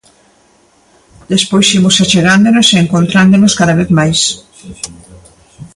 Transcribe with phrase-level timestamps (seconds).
[1.33, 4.19] Despois imos achegándonos e encontrándonos cada vez máis.